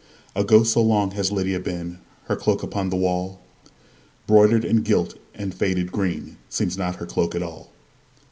A 0.35 0.43
ghost 0.43 0.73
so 0.73 0.81
long 0.81 1.11
has 1.11 1.31
Lydia 1.31 1.59
been, 1.59 1.99
Her 2.23 2.35
cloak 2.35 2.63
upon 2.63 2.89
the 2.89 2.95
wall, 2.95 3.39
Broidered, 4.25 4.65
and 4.65 4.83
gilt, 4.83 5.13
and 5.35 5.53
faded 5.53 5.91
green, 5.91 6.37
Seems 6.49 6.75
not 6.75 6.95
her 6.95 7.05
cloak 7.05 7.35
at 7.35 7.43
all. 7.43 7.71